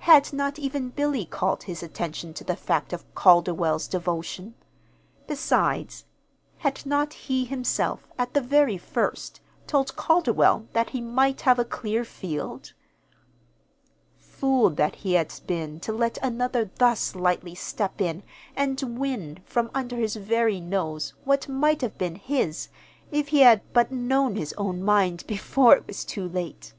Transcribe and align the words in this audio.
Had 0.00 0.32
not 0.32 0.58
even 0.58 0.88
Billy 0.90 1.24
called 1.24 1.62
his 1.62 1.84
attention 1.84 2.34
to 2.34 2.42
the 2.42 2.56
fact 2.56 2.92
of 2.92 3.04
Calderwell's 3.14 3.86
devotion? 3.86 4.56
Besides, 5.28 6.04
had 6.56 6.84
not 6.84 7.12
he 7.12 7.44
himself, 7.44 8.08
at 8.18 8.34
the 8.34 8.40
very 8.40 8.76
first, 8.76 9.40
told 9.68 9.94
Calderwell 9.94 10.66
that 10.72 10.90
he 10.90 11.00
might 11.00 11.42
have 11.42 11.60
a 11.60 11.64
clear 11.64 12.04
field? 12.04 12.72
Fool 14.16 14.70
that 14.70 14.96
he 14.96 15.12
had 15.12 15.32
been 15.46 15.78
to 15.78 15.92
let 15.92 16.18
another 16.24 16.72
thus 16.80 17.14
lightly 17.14 17.54
step 17.54 18.00
in 18.00 18.24
and 18.56 18.98
win 18.98 19.38
from 19.46 19.70
under 19.74 19.94
his 19.94 20.16
very 20.16 20.58
nose 20.60 21.14
what 21.22 21.46
might 21.48 21.82
have 21.82 21.96
been 21.96 22.16
his 22.16 22.68
if 23.12 23.28
he 23.28 23.42
had 23.42 23.60
but 23.72 23.92
known 23.92 24.34
his 24.34 24.52
own 24.54 24.82
mind 24.82 25.24
before 25.28 25.76
it 25.76 25.86
was 25.86 26.04
too 26.04 26.28
late! 26.28 26.74